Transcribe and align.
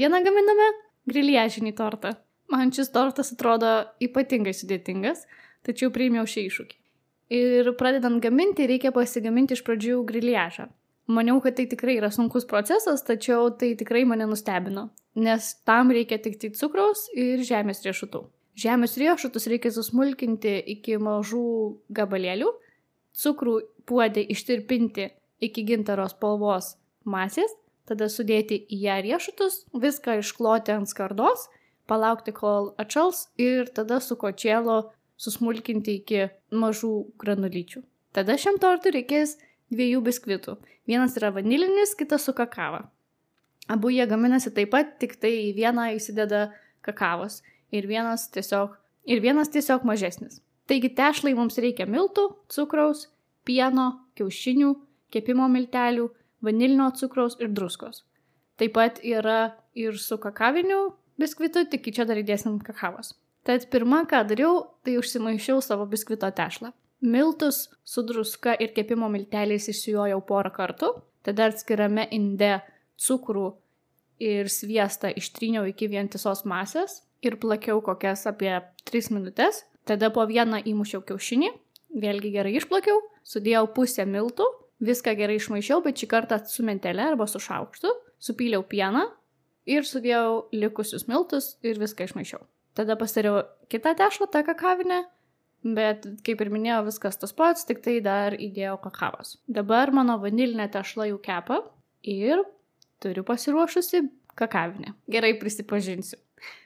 Šiandieną 0.00 0.24
gaminame 0.24 0.66
griliažinį 1.12 1.74
tortą. 1.76 2.14
Man 2.48 2.70
šis 2.72 2.88
tortas 2.94 3.34
atrodo 3.34 3.68
ypatingai 4.00 4.54
sudėtingas, 4.56 5.26
tačiau 5.66 5.90
priėmiau 5.92 6.24
šį 6.24 6.44
iššūkį. 6.48 6.78
Ir 7.36 7.68
pradedant 7.76 8.16
gaminti, 8.24 8.64
reikia 8.70 8.94
pasigaminti 8.96 9.58
iš 9.58 9.60
pradžių 9.66 9.98
griliažą. 10.08 10.70
Maniau, 11.12 11.36
kad 11.44 11.58
tai 11.58 11.68
tikrai 11.68 11.98
yra 11.98 12.08
sunkus 12.16 12.48
procesas, 12.48 13.04
tačiau 13.04 13.50
tai 13.52 13.74
tikrai 13.76 14.06
mane 14.08 14.24
nustebino, 14.30 14.88
nes 15.20 15.52
tam 15.68 15.92
reikia 15.92 16.16
tik 16.24 16.40
tai 16.40 16.54
cukraus 16.56 17.10
ir 17.12 17.44
žemės 17.44 17.84
riešutų. 17.84 18.24
Žemės 18.56 18.96
riešutus 19.04 19.50
reikia 19.52 19.68
susmulkinti 19.76 20.62
iki 20.78 20.96
mažų 20.96 21.46
gabalėlių, 21.92 22.54
cukrų 23.20 23.60
puodė 23.84 24.24
ištirpinti 24.32 25.10
iki 25.44 25.68
gintaro 25.68 26.08
spalvos 26.08 26.78
masės, 27.04 27.52
tada 27.88 28.08
sudėti 28.12 28.60
į 28.70 28.80
ją 28.84 28.98
riešutus, 29.06 29.64
viską 29.72 30.20
iškloti 30.20 30.74
ant 30.74 30.90
skardos, 30.90 31.48
palaukti 31.90 32.34
kol 32.34 32.72
atšals 32.80 33.28
ir 33.40 33.70
tada 33.74 34.00
su 34.00 34.16
kočėlo 34.20 34.92
susmulkinti 35.20 35.98
iki 36.00 36.28
mažų 36.54 36.94
granulyčių. 37.20 37.82
Tada 38.16 38.36
šiam 38.40 38.58
tortui 38.62 38.94
reikės 38.94 39.36
dviejų 39.70 40.02
biskvitų. 40.06 40.56
Vienas 40.88 41.16
yra 41.18 41.30
vanilinis, 41.34 41.94
kitas 41.98 42.24
su 42.26 42.34
kakava. 42.34 42.88
Abu 43.70 43.92
jie 43.94 44.06
gaminasi 44.10 44.50
taip 44.54 44.72
pat, 44.72 44.96
tik 44.98 45.14
tai 45.22 45.30
į 45.46 45.50
vieną 45.54 45.92
įsideda 45.94 46.48
kakavos 46.82 47.40
ir 47.70 47.86
vienas 47.86 48.26
tiesiog, 48.34 48.74
ir 49.06 49.22
vienas 49.22 49.52
tiesiog 49.52 49.84
mažesnis. 49.86 50.40
Taigi 50.66 50.90
tešlai 50.94 51.34
mums 51.38 51.58
reikia 51.62 51.86
miltų, 51.86 52.26
cukraus, 52.50 53.08
pieno, 53.46 53.92
kiaušinių, 54.18 54.72
kepimo 55.14 55.46
miltelių, 55.50 56.08
vanilinio 56.44 56.90
cukraus 56.96 57.36
ir 57.40 57.52
druskos. 57.54 58.04
Taip 58.60 58.74
pat 58.76 59.00
yra 59.04 59.56
ir 59.74 59.96
su 59.98 60.18
kakaviniu 60.20 60.90
biskvitu, 61.20 61.64
tik 61.70 61.88
čia 61.94 62.04
dar 62.08 62.20
įdėsim 62.20 62.58
kakavos. 62.64 63.14
Tad 63.44 63.64
pirmą, 63.72 64.04
ką 64.08 64.20
dariau, 64.28 64.66
tai 64.84 64.98
užsimaišiau 65.00 65.62
savo 65.64 65.86
biskvito 65.88 66.28
tešlą. 66.28 66.74
Miltus 67.00 67.70
su 67.84 68.02
druska 68.04 68.52
ir 68.60 68.74
kepimo 68.76 69.08
milteliais 69.08 69.70
išsijojau 69.72 70.20
porą 70.28 70.52
kartų, 70.52 70.92
tada 71.24 71.48
atskirame 71.48 72.04
inde 72.12 72.58
cukrų 73.00 73.46
ir 74.20 74.50
sviestą 74.52 75.08
ištryniau 75.16 75.64
iki 75.70 75.88
vientisos 75.88 76.44
masės 76.44 77.00
ir 77.24 77.38
plakiau 77.40 77.80
kokias 77.84 78.26
apie 78.28 78.52
3 78.90 79.14
minutės. 79.16 79.64
Tada 79.88 80.10
po 80.12 80.26
vieną 80.28 80.60
įmušiau 80.68 81.00
kiaušinį, 81.08 81.48
vėlgi 82.02 82.34
gerai 82.36 82.52
išplakiau, 82.60 83.00
sudėjau 83.24 83.64
pusę 83.74 84.04
miltų, 84.04 84.44
viską 84.80 85.14
gerai 85.18 85.38
išmaišiau, 85.40 85.82
bet 85.84 86.00
šį 86.00 86.08
kartą 86.10 86.40
su 86.48 86.64
mentelė 86.66 87.10
arba 87.12 87.26
su 87.28 87.40
šaukštu, 87.42 87.92
supyliau 88.22 88.64
pieną 88.66 89.06
ir 89.68 89.86
sudėjau 89.86 90.50
likusius 90.56 91.06
miltus 91.08 91.54
ir 91.66 91.80
viską 91.80 92.08
išmaišiau. 92.08 92.44
Tada 92.76 92.96
pasidariau 92.96 93.42
kitą 93.72 93.94
tešlą, 93.98 94.30
tą 94.32 94.44
kakavinę, 94.46 95.02
bet 95.76 96.06
kaip 96.26 96.40
ir 96.40 96.52
minėjau, 96.52 96.84
viskas 96.88 97.18
tas 97.20 97.34
pats, 97.36 97.66
tik 97.68 97.82
tai 97.84 97.98
dar 98.04 98.36
įdėjau 98.38 98.78
kakavos. 98.86 99.36
Dabar 99.50 99.92
mano 99.92 100.16
vanilinė 100.22 100.70
tešla 100.72 101.10
jau 101.10 101.20
kepa 101.22 101.60
ir 102.06 102.42
turiu 103.02 103.24
pasiruošusi 103.26 104.04
kakavinę. 104.38 104.94
Gerai 105.10 105.34
prisipažinsiu. 105.40 106.20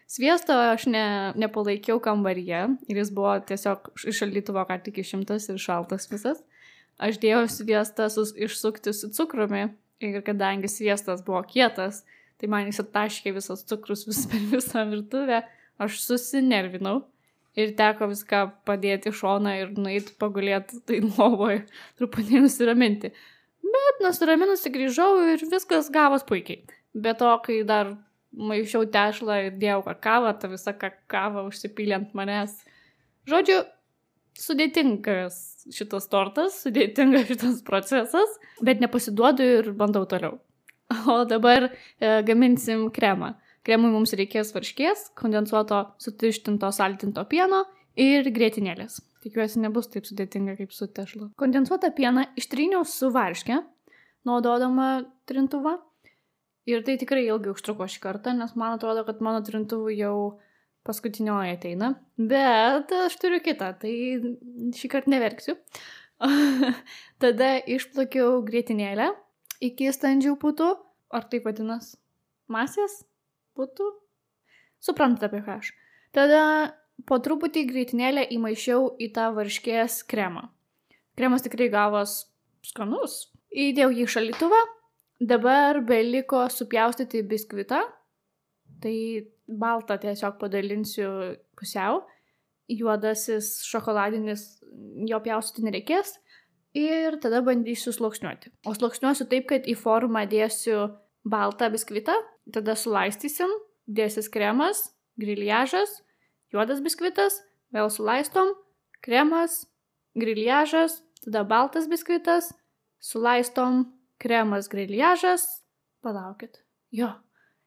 Sviesto 0.07 0.55
aš 0.55 0.85
ne, 0.93 1.33
nepalaikiau 1.41 1.99
kambaryje 2.03 2.67
ir 2.93 2.99
jis 3.01 3.11
buvo 3.15 3.33
tiesiog 3.49 3.89
iš 4.05 4.21
šaldytuvo 4.21 4.63
ką 4.69 4.77
tik 4.85 5.01
išimtas 5.03 5.49
ir 5.49 5.59
šaltas 5.59 6.07
visas. 6.13 6.43
Aš 7.03 7.19
dėjau 7.23 7.47
sviestą 7.51 8.07
sus, 8.13 8.33
išsukti 8.39 8.95
su 8.95 9.11
cukrumi 9.15 9.67
ir 10.05 10.21
kadangi 10.27 10.71
sviestas 10.71 11.25
buvo 11.27 11.43
kietas, 11.49 12.05
tai 12.39 12.51
man 12.51 12.69
jis 12.69 12.83
ataškė 12.85 13.35
visas 13.35 13.65
cukrus 13.67 14.07
vis 14.09 14.25
per 14.31 14.47
visą 14.53 14.85
virtuvę, 14.91 15.43
aš 15.83 15.99
susinervinau 16.05 17.03
ir 17.59 17.75
teko 17.79 18.09
viską 18.11 18.45
padėti 18.69 19.11
į 19.11 19.19
šoną 19.21 19.55
ir 19.61 19.75
nueiti 19.79 20.15
pagulėti 20.21 20.81
tai 20.89 21.01
lovoje, 21.05 21.65
truputį 21.99 22.45
nusiraminti. 22.47 23.13
Bet 23.75 24.03
nusiraminusi 24.05 24.71
grįžau 24.71 25.13
ir 25.33 25.47
viskas 25.51 25.91
gavos 25.91 26.27
puikiai. 26.27 26.63
Be 26.95 27.15
to, 27.19 27.31
kai 27.43 27.63
dar 27.67 27.97
maišiau 28.35 28.87
tešlą 28.91 29.39
ir 29.47 29.57
dėjau 29.59 29.81
kakavą, 29.87 30.35
ta 30.39 30.51
visa 30.51 30.75
kakava 30.79 31.43
užsipylė 31.49 31.97
ant 31.99 32.15
manęs. 32.19 32.55
Žodžiu, 33.31 33.63
sudėtingas 34.39 35.39
šitas 35.75 36.09
tortas, 36.13 36.59
sudėtingas 36.65 37.29
šitas 37.31 37.63
procesas, 37.67 38.37
bet 38.65 38.83
nepasiduodu 38.83 39.47
ir 39.61 39.73
bandau 39.79 40.07
toliau. 40.11 40.41
O 41.11 41.25
dabar 41.25 41.71
e, 41.71 42.23
gaminsim 42.27 42.91
kremą. 42.95 43.33
Kremui 43.65 43.89
mums 43.95 44.13
reikės 44.13 44.53
varškės, 44.53 45.09
kondensuoto 45.17 45.81
sutirštinto 46.03 46.69
saltinto 46.77 47.25
pieno 47.31 47.63
ir 47.97 48.29
grėtinėlės. 48.35 49.01
Tikiuosi 49.25 49.63
nebus 49.63 49.89
taip 49.89 50.05
sudėtinga 50.05 50.59
kaip 50.59 50.75
su 50.77 50.91
tešlu. 50.93 51.31
Kondensuotą 51.41 51.89
pieną 51.97 52.27
ištryniau 52.37 52.85
su 52.85 53.09
varške, 53.15 53.63
naudodama 54.29 55.07
trintuvą. 55.29 55.79
Ir 56.69 56.85
tai 56.85 56.99
tikrai 57.01 57.25
ilgai 57.27 57.53
užtruko 57.53 57.89
šį 57.89 58.01
kartą, 58.05 58.33
nes 58.37 58.53
man 58.57 58.77
atrodo, 58.77 59.05
kad 59.09 59.25
mano 59.25 59.41
trintuvų 59.45 59.97
jau 59.97 60.17
paskutinioji 60.87 61.57
ateina. 61.57 61.95
Bet 62.19 62.93
aš 62.95 63.17
turiu 63.21 63.41
kitą, 63.45 63.73
tai 63.81 63.95
šį 64.77 64.91
kartą 64.93 65.13
neverksiu. 65.15 65.57
Tada 67.23 67.51
išplakiau 67.77 68.43
grėtinėlę 68.47 69.11
iki 69.65 69.91
standžių 69.95 70.37
putų, 70.41 70.71
ar 71.15 71.27
taip 71.31 71.49
vadinas, 71.49 71.95
masės 72.51 73.03
putų. 73.59 73.91
Suprantate 74.85 75.31
apie 75.31 75.43
ką 75.47 75.59
aš. 75.63 75.73
Tada 76.15 76.45
po 77.09 77.19
truputį 77.25 77.65
grėtinėlę 77.71 78.29
įmaišiau 78.37 78.95
į 79.01 79.11
tą 79.17 79.31
varškės 79.35 80.03
kremą. 80.11 80.51
Kremas 81.19 81.45
tikrai 81.47 81.71
gavos 81.73 82.25
skanus. 82.67 83.31
Įdėjau 83.55 83.93
jį 83.95 84.07
šalituvą 84.11 84.61
Dabar 85.21 85.79
beliko 85.81 86.49
supjaustyti 86.51 87.23
biskvitą. 87.23 87.79
Tai 88.85 88.97
baltą 89.49 89.97
tiesiog 90.03 90.37
padalinsiu 90.41 91.09
pusiau. 91.57 92.03
Juodasis 92.69 93.59
šokoladinis 93.69 94.45
jo 95.09 95.21
pjaustyti 95.25 95.65
nereikės. 95.65 96.19
Ir 96.75 97.21
tada 97.23 97.41
bandysiu 97.47 97.95
sluoksniuoti. 97.95 98.51
O 98.67 98.75
sluoksniuosiu 98.75 99.29
taip, 99.31 99.47
kad 99.53 99.69
į 99.71 99.77
formą 99.79 100.25
dėsiu 100.29 100.89
baltą 101.25 101.71
biskvitą, 101.73 102.17
tada 102.53 102.75
sulaistysim, 102.77 103.53
dėsis 103.87 104.29
kremas, 104.33 104.83
griliažas, 105.21 106.01
juodas 106.53 106.83
biskvitas, 106.85 107.39
vėl 107.75 107.91
sulaistom, 107.95 108.53
kremas, 109.05 109.63
griliažas, 110.19 110.99
tada 111.25 111.45
baltas 111.47 111.87
biskvitas, 111.91 112.51
sulaistom, 112.99 113.87
kremas 114.19 114.69
griliažas, 114.73 115.47
palaukit. 116.05 116.59
Jo. 116.95 117.13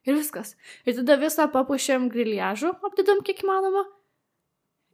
Ir 0.07 0.15
viskas. 0.15 0.55
Ir 0.87 0.95
tada 1.01 1.17
visą 1.19 1.49
papušėm 1.51 2.07
griliažu, 2.11 2.71
apdedam 2.87 3.19
kiek 3.27 3.43
įmanoma. 3.43 3.83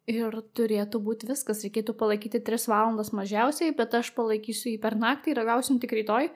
Ir 0.09 0.35
turėtų 0.57 0.99
būti 1.03 1.29
viskas. 1.29 1.61
Reikėtų 1.63 1.93
palaikyti 1.99 2.41
3 2.43 2.65
valandas 2.71 3.13
mažiausiai, 3.15 3.75
bet 3.77 3.93
aš 3.95 4.11
palaikysiu 4.17 4.73
jį 4.73 4.79
per 4.83 4.97
naktį 4.99 5.31
ir 5.31 5.39
ragausim 5.39 5.77
tik 5.79 5.93
rytoj, 5.95 6.31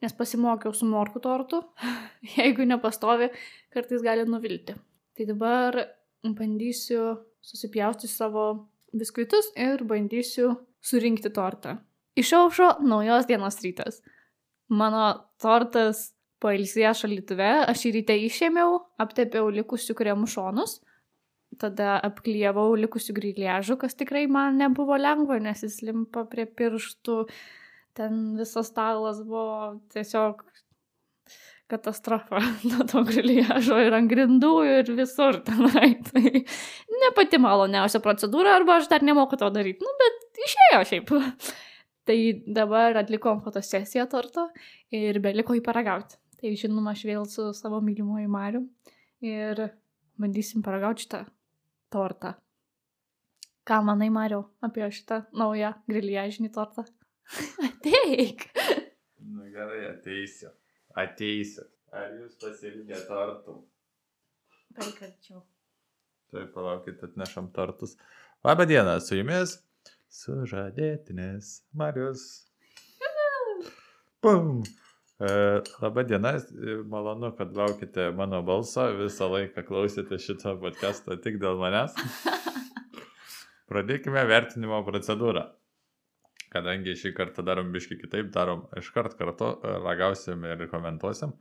nes 0.00 0.14
pasimokiau 0.16 0.72
su 0.72 0.88
morku 0.88 1.20
tortu. 1.20 1.60
Jeigu 2.38 2.64
nepastovi, 2.70 3.28
kartais 3.74 4.06
gali 4.06 4.24
nuvilti. 4.28 4.78
Tai 5.18 5.26
dabar 5.28 5.82
bandysiu 6.24 7.18
susipjausti 7.44 8.08
savo 8.08 8.46
biskvitus 8.96 9.50
ir 9.58 9.84
bandysiu 9.84 10.54
surinkti 10.80 11.34
tortą. 11.34 11.76
Išaušo 12.16 12.78
naujos 12.86 13.28
dienos 13.28 13.60
rytas. 13.64 14.00
Mano 14.70 15.26
tortas 15.42 16.12
pailsėjo 16.40 16.92
šaldytuve, 17.02 17.50
aš 17.70 17.84
jį 17.86 17.92
ryte 17.98 18.16
išėmiau, 18.26 18.78
aptepiau 19.02 19.50
likusių 19.52 19.96
kremų 19.98 20.28
šonus, 20.30 20.78
tada 21.60 21.98
apklyjavau 22.06 22.72
likusių 22.78 23.16
griliažų, 23.16 23.76
kas 23.82 23.98
tikrai 23.98 24.26
man 24.30 24.60
nebuvo 24.60 24.96
lengva, 25.00 25.40
nes 25.42 25.64
jis 25.66 25.80
limpa 25.84 26.24
prie 26.30 26.46
pirštų, 26.46 27.24
ten 27.98 28.20
visas 28.38 28.70
stalas 28.70 29.20
buvo 29.26 29.80
tiesiog 29.92 30.44
katastrofa 31.70 32.40
nuo 32.70 32.86
to 32.90 33.02
griliažo 33.06 33.78
ir 33.84 33.96
ant 33.96 34.10
grindų 34.10 34.52
ir 34.68 34.92
visur 34.98 35.40
tenai. 35.46 35.92
Tai 36.10 36.24
ne 37.02 37.10
pati 37.16 37.40
maloniausia 37.42 38.02
procedūra, 38.04 38.56
arba 38.58 38.80
aš 38.80 38.90
dar 38.92 39.06
nemoku 39.06 39.38
to 39.40 39.50
daryti, 39.54 39.86
nu, 39.86 39.94
bet 40.00 40.44
išėjo 40.48 40.82
šiaip. 40.92 41.14
Tai 42.10 42.18
dabar 42.58 43.02
atlikom 43.04 43.44
fotosesiją 43.44 44.08
torto 44.10 44.48
ir 44.96 45.20
beliko 45.22 45.54
jį 45.54 45.62
paragauti. 45.66 46.19
Tai 46.40 46.52
žinoma, 46.56 46.94
aš 46.94 47.04
vėl 47.08 47.26
su 47.28 47.50
savo 47.56 47.80
mylimuoju 47.84 48.30
Mariu 48.32 48.62
ir 49.24 49.66
bandysim 50.20 50.64
paragauti 50.64 51.04
šitą 51.04 51.24
tortą. 51.92 52.34
Ką 53.68 53.82
manai, 53.84 54.08
Mariu, 54.12 54.46
apie 54.64 54.88
šitą 54.88 55.22
naują 55.36 55.74
griliažinį 55.90 56.50
tortą? 56.54 56.86
Ateik! 57.68 58.48
Na 59.20 59.46
gerai, 59.52 59.84
ateisiu. 59.92 60.50
Ateisiu. 60.98 61.68
Ar 61.92 62.14
jūs 62.16 62.36
pasirinkę 62.40 62.98
tortų? 63.08 63.56
Perkarčiau. 64.78 65.42
Taip, 66.30 66.52
palaukit, 66.54 67.02
atnešam 67.04 67.50
tortus. 67.54 67.96
Labą 68.46 68.64
dieną, 68.70 68.96
su 69.02 69.18
jumis 69.18 69.58
sužadėtinis 70.10 71.60
Marius. 71.74 72.26
Pum. 74.20 74.62
E, 75.20 75.62
labą 75.82 76.02
dieną, 76.04 76.28
malonu, 76.88 77.32
kad 77.32 77.56
laukite 77.56 78.12
mano 78.12 78.42
balso, 78.42 78.86
visą 78.96 79.26
laiką 79.28 79.64
klausėte 79.68 80.16
šito 80.16 80.54
podcast'o 80.62 81.18
tik 81.20 81.36
dėl 81.42 81.60
manęs. 81.60 81.92
Pradėkime 83.70 84.22
vertinimo 84.30 84.80
procedūrą. 84.86 85.44
Kadangi 86.50 86.96
šį 86.96 87.12
kartą 87.18 87.44
darom 87.46 87.68
biški 87.74 88.00
kitaip, 88.00 88.32
darom 88.32 88.64
iškart 88.80 89.18
kartu, 89.20 89.52
ragausim 89.84 90.48
ir 90.48 90.64
komentuosim, 90.72 91.36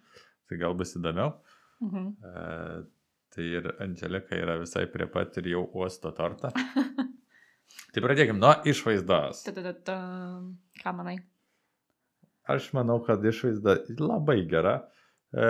tai 0.50 0.60
gal 0.60 0.76
bus 0.76 0.94
įdomiau. 1.00 1.38
Mhm. 1.80 2.12
E, 2.20 2.84
tai 3.32 3.50
ir 3.62 3.74
Angelika 3.80 4.36
yra 4.36 4.60
visai 4.60 4.90
prie 4.92 5.08
pat 5.08 5.40
ir 5.40 5.54
jau 5.56 5.64
uosto 5.72 6.12
tortą. 6.20 6.52
tai 7.96 8.04
pradėkime 8.04 8.44
nuo 8.44 8.58
išvaizdos. 8.68 9.46
Ta-ta-ta-ta. 9.48 10.00
Ką 10.84 10.98
manai? 11.00 11.22
Aš 12.50 12.72
manau, 12.74 12.98
kad 13.06 13.24
išvaizda 13.30 13.78
labai 14.02 14.40
gera. 14.50 14.76
E, 15.34 15.48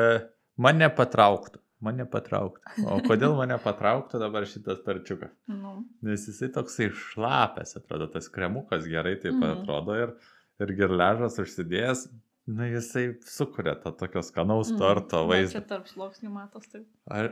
mane 0.60 0.90
patrauktų. 0.98 1.62
Mane 1.86 2.04
patrauktų. 2.12 2.84
O 2.92 2.98
kodėl 3.06 3.38
mane 3.38 3.56
patrauktų 3.68 4.20
dabar 4.20 4.44
šitas 4.52 4.82
tarčiukas? 4.84 5.32
Nu. 5.48 5.78
Nes 6.04 6.26
jisai 6.28 6.50
toksai 6.56 6.90
šlapės, 6.92 7.78
atrodo, 7.80 8.10
tas 8.12 8.28
kremukas 8.34 8.84
gerai 8.92 9.16
taip 9.22 9.38
mhm. 9.38 9.62
atrodo 9.62 9.96
ir, 9.96 10.12
ir 10.60 10.74
girležas 10.76 11.40
užsidėjęs, 11.40 12.02
na 12.50 12.68
jisai 12.68 13.06
sukuria 13.30 13.78
tą 13.80 13.94
tokio 13.96 14.24
skanaus 14.26 14.74
Mhm. 14.74 14.82
torto 14.82 15.22
Va, 15.24 15.30
vaizdą. 15.38 15.62
Čia 15.62 15.70
tarp 15.70 15.88
sluoksnių 15.88 16.34
matos 16.34 16.68
taip. 16.68 16.84
Ar, 17.08 17.32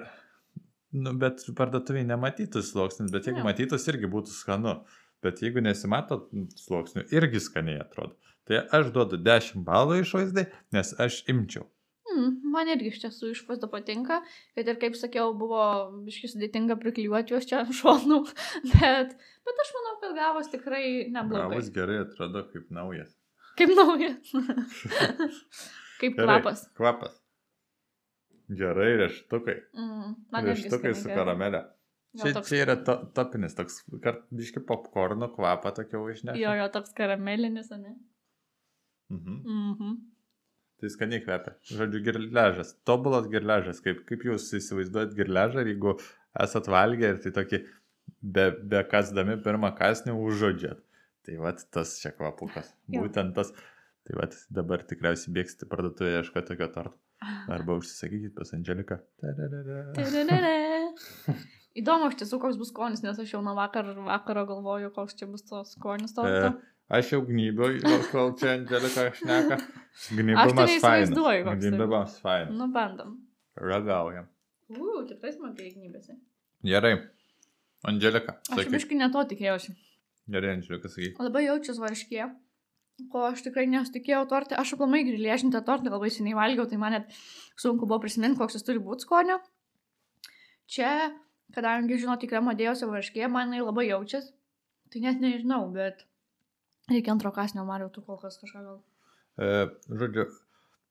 nu, 0.96 1.12
bet 1.20 1.44
parduotuviai 1.58 2.08
nematytus 2.08 2.72
sluoksnis, 2.72 3.12
bet 3.12 3.28
jeigu 3.28 3.42
Jo. 3.44 3.50
matytus 3.50 3.88
irgi 3.92 4.08
būtų 4.16 4.32
skanu. 4.32 4.78
Bet 5.26 5.42
jeigu 5.42 5.60
nesimato 5.66 6.22
sluoksnių, 6.62 7.08
irgi 7.18 7.40
skaniai 7.42 7.82
atrodo. 7.82 8.16
Tai 8.48 8.62
aš 8.80 8.92
duodu 8.96 9.20
10 9.20 9.64
balų 9.68 10.02
išvaizdai, 10.04 10.46
nes 10.76 10.94
aš 11.04 11.22
imčiau. 11.32 11.66
Mm, 12.08 12.30
man 12.54 12.70
irgi 12.72 12.90
iš 12.94 13.02
tiesų 13.04 13.34
išvaizda 13.34 13.68
patinka, 13.70 14.22
kad 14.56 14.70
ir 14.72 14.80
kaip 14.82 14.96
sakiau, 14.98 15.34
buvo 15.38 15.60
biškai 16.08 16.30
sudėtinga 16.32 16.78
priklijuoti 16.82 17.36
juos 17.36 17.46
čia 17.50 17.60
ant 17.66 17.76
šonų, 17.78 18.22
bet, 18.74 19.14
bet 19.46 19.64
aš 19.66 19.74
manau, 19.76 19.94
kad 20.02 20.16
gavos 20.18 20.50
tikrai 20.54 20.84
neblogai. 21.14 21.52
Gavus 21.58 21.72
gerai 21.76 22.00
atrodo 22.06 22.46
kaip 22.54 22.72
naujas. 22.74 23.14
Kaip 23.60 23.74
naujas. 23.76 24.34
kaip 26.02 26.14
Gerai. 26.16 26.26
kvapas. 26.26 26.68
Kvapas. 26.78 27.16
Gerai, 28.48 28.94
rieštukai. 29.02 29.58
Mm, 29.76 30.14
Rieštukai 30.46 30.94
su 30.96 31.10
karamelė. 31.12 31.66
Čia, 32.18 32.32
toks- 32.38 32.50
čia 32.50 32.62
yra 32.64 32.76
to, 32.82 32.94
topinis, 33.18 33.54
toks, 33.58 33.82
kart 34.02 34.24
biški 34.34 34.62
popkorno 34.66 35.28
kvapą 35.34 35.74
tokio 35.76 36.06
užnešė. 36.08 36.40
Jo, 36.40 36.54
jo, 36.62 36.68
toks 36.74 36.96
karamelinis, 36.98 37.68
ne? 37.76 37.98
Mhm. 39.14 39.42
Mhm. 39.46 39.98
Tai 40.78 40.90
skaniai 40.94 41.24
kvepia. 41.24 41.56
Žodžiu, 41.66 42.04
girležas. 42.06 42.76
Tobulas 42.86 43.26
girležas. 43.32 43.80
Kaip, 43.82 44.04
kaip 44.10 44.26
jūs 44.28 44.52
įsivaizduojat 44.60 45.16
girležą, 45.18 45.64
ir 45.64 45.72
jeigu 45.74 45.96
esat 46.44 46.70
valgę 46.70 47.16
ir 47.16 47.22
tai 47.24 47.32
tokį 47.34 47.62
be, 48.22 48.52
be 48.62 48.84
kasdami 48.92 49.40
pirmą 49.42 49.72
kasnį 49.80 50.14
užžodžiat. 50.14 50.84
Tai 51.26 51.40
vad 51.44 51.66
tas 51.74 51.98
čia 52.04 52.14
kvapukas. 52.14 52.70
Būtent 52.94 53.34
tas. 53.36 53.52
Tai 54.08 54.22
vad 54.22 54.38
dabar 54.54 54.86
tikriausiai 54.88 55.34
bėgsite 55.36 55.68
parduotuvę 55.68 56.14
ieškoti 56.22 56.54
tokio 56.54 56.70
torto. 56.72 56.96
Arba 57.58 57.80
užsisakykit 57.82 58.36
pas 58.38 58.54
Angeliką. 58.54 59.02
Įdomu, 61.78 62.08
iš 62.10 62.22
tiesų, 62.22 62.40
koks 62.42 62.58
bus 62.58 62.72
skonis, 62.72 63.04
nes 63.06 63.18
aš 63.22 63.36
jau 63.36 63.42
nuo 63.46 63.54
vakar, 63.58 63.90
vakaro 64.08 64.48
galvoju, 64.50 64.90
koks 64.96 65.18
čia 65.18 65.28
bus 65.30 65.44
tos 65.46 65.76
skonis 65.76 66.16
to. 66.18 66.26
E, 66.26 66.54
Aš 66.88 67.10
jau 67.12 67.20
gnybiau, 67.28 67.74
kol 68.14 68.30
čia 68.40 68.54
Angelika 68.56 69.10
šneka. 69.18 69.58
Aš 69.98 70.08
tai 70.08 70.16
Gnybimas 70.22 70.54
neįsivaizduoju, 70.56 71.44
fainas. 71.44 71.48
tai 71.50 71.72
Gnybimas 71.72 72.18
fainas. 72.24 72.54
Nu, 72.56 72.68
bandom. 72.72 73.16
Ragaujam. 73.60 74.28
U, 74.72 75.02
tikrai 75.10 75.32
smagiai 75.34 75.72
knybėsi. 75.74 76.16
Gerai. 76.68 76.94
Angelika, 77.88 78.38
Aš 78.48 78.54
sakyk. 78.62 78.72
biškai 78.76 78.98
ne 79.02 79.08
to 79.14 79.24
tikėjausi. 79.34 79.74
Gerai, 80.32 80.54
Angelika, 80.58 80.92
sakyk. 80.94 81.18
Labai 81.24 81.44
jaučiasi 81.48 81.82
varškė, 81.84 82.28
ko 83.12 83.26
aš 83.32 83.44
tikrai 83.48 83.66
nesitikėjau 83.74 84.24
tortą. 84.32 84.58
Aš 84.62 84.76
aplamai 84.78 85.04
griliešintą 85.08 85.62
tortą 85.68 85.92
labai 85.94 86.10
seniai 86.14 86.38
valgiau, 86.38 86.68
tai 86.72 86.80
man 86.82 86.96
net 86.98 87.12
sunku 87.60 87.88
buvo 87.90 88.00
prisiminti, 88.06 88.40
koks 88.40 88.58
jis 88.60 88.66
turi 88.68 88.82
būti 88.84 89.06
skonio. 89.08 89.40
Čia, 90.72 90.92
kadangi 91.56 92.00
žinau 92.02 92.18
tikrai 92.22 92.42
modėjosi 92.44 92.90
varškė, 92.90 93.28
man 93.32 93.52
jinai 93.52 93.66
labai 93.66 93.88
jaučiasi. 93.90 94.34
Tai 94.94 95.04
net 95.04 95.20
nežinau, 95.24 95.66
bet 95.74 96.06
reikia 96.92 97.14
antro 97.14 97.32
kasnio 97.36 97.66
mariau, 97.68 97.90
tu 97.94 98.02
kol 98.06 98.20
kas 98.22 98.38
kažką 98.42 98.64
gal. 98.66 98.78
E, 99.38 99.48
žodžiu, 100.02 100.28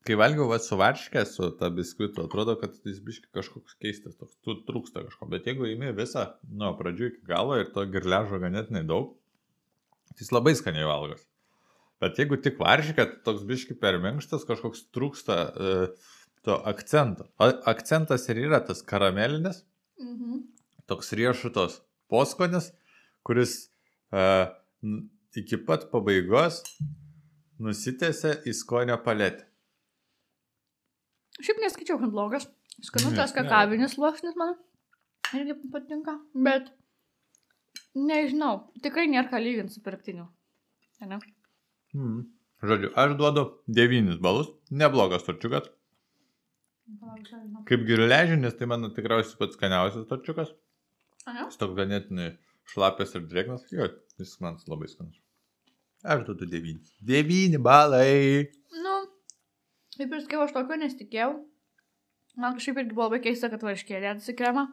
kai 0.06 0.16
valgiau 0.20 0.48
va, 0.50 0.58
su 0.62 0.78
varškė, 0.78 1.22
su 1.28 1.50
ta 1.58 1.70
biskvitu, 1.74 2.26
atrodo, 2.28 2.56
kad 2.60 2.74
jis 2.86 2.98
biški 3.04 3.30
kažkoks 3.34 3.78
keistas, 3.82 4.16
toks, 4.20 4.36
tu 4.46 4.58
trūksta 4.68 5.02
kažko. 5.06 5.28
Bet 5.32 5.48
jeigu 5.50 5.66
įimi 5.70 5.92
visą 5.96 6.28
nuo 6.50 6.74
pradžių 6.78 7.08
iki 7.12 7.24
galo 7.26 7.56
ir 7.60 7.72
to 7.74 7.86
girležo 7.90 8.38
ganėtinai 8.42 8.84
daug, 8.86 9.14
tai 10.12 10.22
jis 10.22 10.34
labai 10.34 10.54
skaniai 10.58 10.86
valgos. 10.88 11.24
Bet 12.02 12.20
jeigu 12.20 12.36
tik 12.44 12.60
varškė, 12.60 13.00
tai 13.00 13.22
toks 13.24 13.46
biški 13.48 13.78
per 13.80 13.96
minkštas, 14.04 14.44
kažkoks 14.46 14.84
trūksta 14.94 15.36
e, 15.48 15.72
to 16.46 16.58
akcento. 16.68 17.26
A, 17.40 17.48
akcentas 17.72 18.28
ir 18.30 18.44
yra 18.46 18.60
tas 18.64 18.84
karamelinis, 18.84 19.64
Mhm. 19.96 20.42
toks 20.86 21.14
riešutos 21.16 21.78
poskonis, 22.12 22.66
kuris 23.24 23.70
uh, 24.12 24.52
iki 25.40 25.58
pat 25.68 25.88
pabaigos 25.92 26.62
nusitėse 27.62 28.36
į 28.46 28.54
skonio 28.56 28.96
paletę. 29.04 29.46
Šiaip 31.40 31.60
neskaičiau, 31.60 31.98
kad 32.00 32.12
blogas. 32.12 32.48
Skanutės 32.84 33.32
Ne, 33.32 33.42
ne. 33.42 33.48
kakavinis 33.48 33.94
sluoksnis 33.96 34.36
man 34.36 34.54
irgi 35.36 35.54
patinka, 35.72 36.18
bet 36.46 36.68
nežinau, 37.96 38.66
tikrai 38.84 39.06
nėra 39.08 39.30
ką 39.30 39.40
lyginti 39.40 39.76
su 39.76 39.82
pirktiniu. 39.84 40.26
Ne? 41.00 41.18
Mm. 41.96 42.20
Žodžiu, 42.66 42.92
aš 42.96 43.16
duodu 43.20 43.46
9 43.68 44.20
balus, 44.24 44.52
neblogas 44.70 45.24
torčiukas. 45.26 45.68
Kaip 47.66 47.84
girležinis, 47.88 48.54
tai 48.56 48.68
mano 48.70 48.92
tikriausiai 48.94 49.40
pats 49.40 49.58
skaniausias 49.58 50.06
torčiukas. 50.08 50.52
Aha. 51.26 51.48
Jis 51.48 51.58
toks 51.60 51.74
ganėtinai 51.76 52.30
šlapės 52.70 53.16
ir 53.18 53.26
drėgnas. 53.26 53.66
Jo, 53.74 53.88
jis 54.20 54.36
man 54.44 54.60
labai 54.70 54.88
skanus. 54.92 55.18
Aš 56.06 56.22
duodu 56.28 56.46
9. 56.46 56.78
9 57.02 57.58
balai. 57.58 58.46
Nu, 58.78 58.94
kaip 59.98 60.12
ir 60.12 60.22
sakiau, 60.22 60.44
aš 60.44 60.54
tokio 60.54 60.78
nesitikėjau. 60.78 61.32
Man 62.38 62.54
kažkaip 62.54 62.78
irgi 62.82 62.94
buvo 62.94 63.08
labai 63.08 63.22
keista, 63.24 63.50
kad 63.50 63.64
varškė 63.64 63.98
dėdasi 64.04 64.36
kremą. 64.38 64.68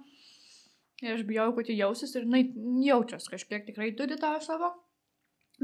Ir 1.02 1.16
aš 1.16 1.24
bijau, 1.28 1.50
kad 1.58 1.72
jį 1.72 1.80
jausis 1.80 2.14
ir 2.16 2.28
jinai 2.28 2.44
jaučias 2.86 3.26
kažkiek 3.32 3.66
tikrai 3.66 3.90
turi 3.98 4.20
tą 4.20 4.36
savo. 4.46 4.70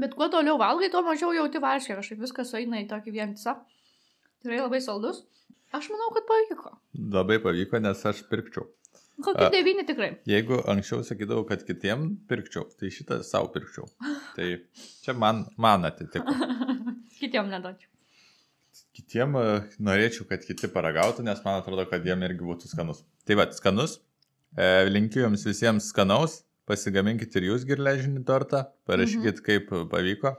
Bet 0.00 0.16
kuo 0.18 0.26
toliau 0.32 0.58
valgai, 0.58 0.90
tuo 0.90 1.04
mažiau 1.06 1.30
jauti 1.36 1.62
varškę. 1.62 1.98
Kažkaip 2.00 2.24
viskas 2.24 2.50
eina 2.58 2.82
į 2.82 2.88
tokį 2.90 3.14
vientisą. 3.14 3.56
Tikrai 4.42 4.62
labai 4.64 4.80
saldus. 4.82 5.22
Aš 5.76 5.92
manau, 5.92 6.10
kad 6.16 6.26
pavyko. 6.26 6.74
Labai 7.14 7.38
pavyko, 7.42 7.78
nes 7.84 8.02
aš 8.10 8.24
pirkčiau. 8.30 8.66
Kokį 9.24 9.46
A. 9.46 9.50
devyni 9.52 9.84
tikrai. 9.88 10.10
Jeigu 10.28 10.60
anksčiau 10.70 11.04
sakydavau, 11.06 11.44
kad 11.48 11.62
kitiem 11.66 12.08
pirkčiau, 12.30 12.66
tai 12.80 12.90
šitą 12.94 13.20
savo 13.26 13.50
pirkčiau. 13.54 13.88
Tai 14.36 14.48
čia 15.04 15.14
man, 15.18 15.44
man 15.60 15.88
atitiko. 15.88 16.34
Kitiem 17.20 17.50
neduočiau. 17.52 17.90
Kitiem 18.96 19.34
e, 19.36 19.42
norėčiau, 19.82 20.24
kad 20.30 20.44
kiti 20.46 20.70
paragautų, 20.72 21.24
nes 21.26 21.42
man 21.44 21.58
atrodo, 21.60 21.84
kad 21.90 22.06
jiem 22.06 22.22
irgi 22.26 22.46
būtų 22.46 22.70
skanus. 22.70 23.02
Tai 23.28 23.36
va, 23.40 23.46
skanus. 23.54 23.98
E, 24.56 24.86
linkiu 24.88 25.24
jums 25.26 25.44
visiems 25.46 25.90
skanaus. 25.92 26.40
Pasigaminkit 26.70 27.34
ir 27.36 27.48
jūs 27.48 27.66
girležinį 27.66 28.22
tortą. 28.28 28.62
Parašykit, 28.88 29.40
mhm. 29.40 29.44
kaip 29.46 29.74
pavyko. 29.92 30.34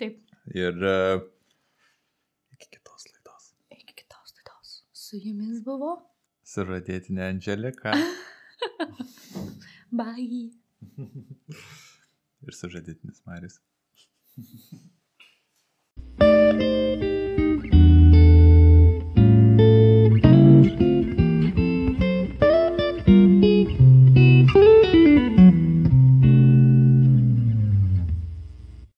Taip. 0.00 0.20
Ir 0.54 0.76
e, 0.92 0.98
iki 2.56 2.70
kitos 2.76 3.08
laidos. 3.08 3.50
Iki 3.74 3.98
kitos 4.04 4.36
laidos. 4.36 4.76
Su 4.92 5.20
jumis 5.20 5.64
buvo. 5.66 5.96
Suradėtinė 6.50 7.28
Angelika. 7.28 7.94
Bye. 10.00 10.50
ir 12.46 12.56
sužadėtinis 12.56 13.22
Maris. 13.26 13.60
thank 16.18 17.02
you 17.02 17.29